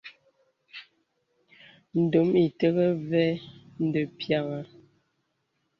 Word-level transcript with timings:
Ndōm 2.01 2.29
iterəŋ 2.45 2.93
və̀ 3.09 3.29
mde 3.83 4.01
piàŋha. 4.17 4.59